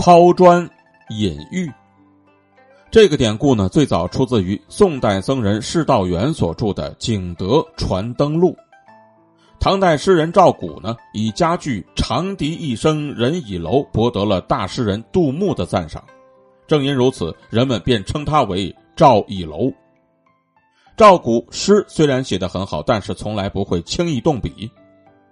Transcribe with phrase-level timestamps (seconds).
[0.00, 0.66] 抛砖
[1.10, 1.70] 引玉。
[2.90, 8.52] 这个典故呢，最早出自于宋代僧人释道元所著的《景德传灯录》。
[9.60, 16.02] 唐代诗人赵古呢，以佳句“长笛一声人倚楼”博得了大诗人杜牧的赞赏。
[16.66, 19.70] 正因如此，人们便称他为赵倚楼。
[20.96, 24.70] 赵古诗虽然写得很好，但是从来不会轻易动笔，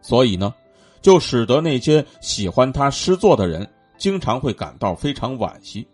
[0.03, 0.53] 所以呢，
[1.01, 3.67] 就使得那些喜欢他诗作的人
[3.99, 5.87] 经常会感到非常惋惜。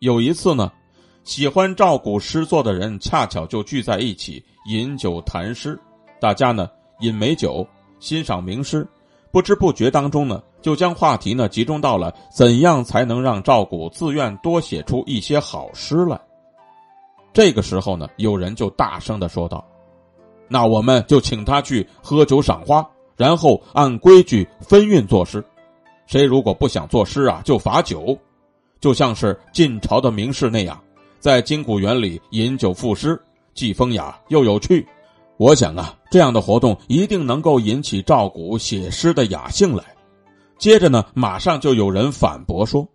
[0.00, 0.72] 有一次呢，
[1.22, 5.78] 喜欢赵古诗作的人恰巧就聚在一起饮酒谈诗，
[6.18, 6.68] 大家呢
[7.00, 7.66] 饮美酒，
[7.98, 8.88] 欣赏名诗，
[9.30, 16.18] 不知不觉当中呢，就将话题呢集中到了怎样才能让赵古自愿多写出一些好诗来。
[17.32, 19.64] 这个时候呢，有人就大声的说道
[20.48, 22.84] ：“那我们就请他去喝酒赏花，
[23.16, 25.44] 然后按规矩分韵作诗。
[26.10, 28.18] 谁如果不想作诗啊，就罚酒。”
[28.80, 30.82] 就像是晋朝的名士那样，
[31.20, 33.16] 在金谷园里饮酒赋诗，
[33.54, 34.84] 既风雅又有趣。
[35.36, 39.84] 我想啊，这样的活动一定能够引起赵古写诗的雅兴来。
[40.58, 42.88] 接着呢，马上就有人反驳说：“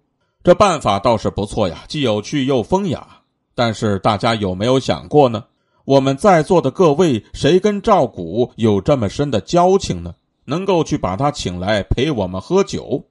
[0.44, 3.08] 这办法倒是不错呀，既有趣又风雅。
[3.56, 5.46] 但是大家有没有想过呢？
[5.86, 10.14] 我们在座的各位，谁跟赵古有这么深的交情呢？
[10.46, 13.06] 能够去把他请来陪我们喝酒？”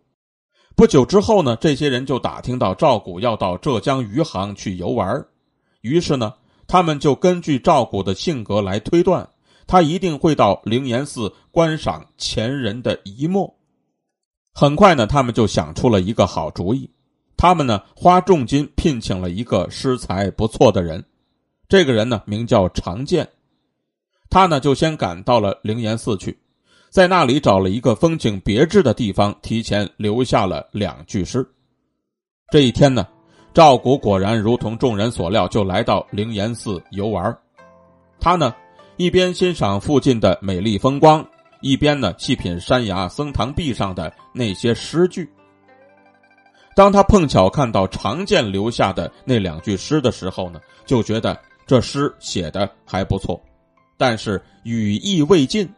[0.76, 5.24] 不久之后呢，这些人就打听到赵古要到浙江余杭去游玩，
[5.82, 6.34] 于是呢，
[6.66, 9.28] 他们就根据赵古的性格来推断，
[9.68, 13.54] 他一定会到灵岩寺观赏前人的遗墨。
[14.52, 16.90] 很快呢，他们就想出了一个好主意，
[17.36, 21.04] 他们呢花重金聘请了一个诗才不错的人，
[21.68, 23.28] 这个人呢名叫常建，
[24.28, 26.36] 他呢就先赶到了灵岩寺去。
[26.94, 31.44] 在那里找了一个风景别致的地方，提前留下了两句诗。
[32.52, 33.04] 这一天呢，
[33.52, 37.36] 赵古果然如同众人所料，就来到灵岩寺游玩。
[38.20, 38.54] 他呢，
[38.96, 41.26] 一边欣赏附近的美丽风光，
[41.60, 45.28] 一边呢细品山崖僧堂壁上的那些诗句。
[46.76, 53.42] 当他碰巧看到常见留下的那两句诗的时候呢，就觉得这诗写的还不错，
[53.98, 55.68] 但是语意未尽。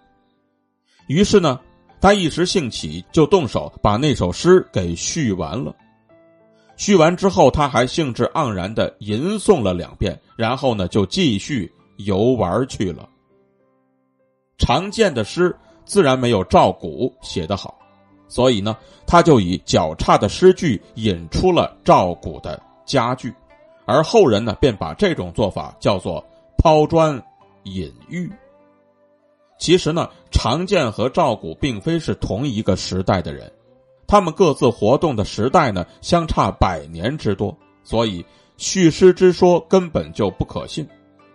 [1.07, 1.61] 于是呢，
[2.01, 5.75] 他一时兴起，就动手把那首诗给续完了。
[6.77, 13.09] 续完之后，他还兴致盎然的吟诵了两遍，然后呢，就继续游玩去了。
[14.59, 17.79] 常见的诗自然没有赵古写的好，
[18.29, 23.33] 所以呢，他就以较差的诗句引出了赵古的佳句，
[23.87, 26.23] 而后人呢，便把这种做法叫做
[26.59, 27.23] 抛砖
[27.65, 28.31] 引玉。
[29.59, 33.51] 其实呢，常建和赵古并非是同一个时代的人，
[34.07, 38.23] 他们各自活动的时代呢相差百年之多，所以
[38.59, 40.87] 叙诗之说根本就不可信。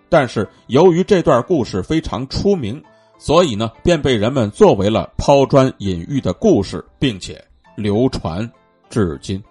[0.08, 2.82] 但是由于这段故事非常出名，
[3.18, 7.44] 所以呢便被人们作为了抛砖引玉的故事，并且
[7.76, 8.48] 流传
[8.88, 9.44] 至今。